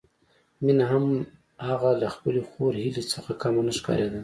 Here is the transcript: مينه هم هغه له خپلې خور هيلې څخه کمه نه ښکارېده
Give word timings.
مينه 0.63 0.85
هم 0.91 1.05
هغه 1.67 1.89
له 2.01 2.07
خپلې 2.15 2.41
خور 2.49 2.73
هيلې 2.83 3.03
څخه 3.13 3.31
کمه 3.41 3.61
نه 3.67 3.73
ښکارېده 3.77 4.19